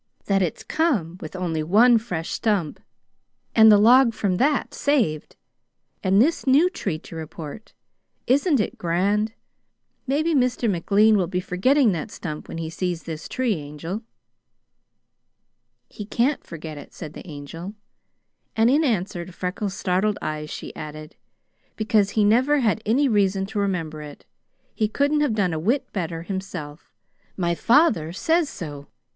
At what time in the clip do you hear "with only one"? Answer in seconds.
1.21-1.99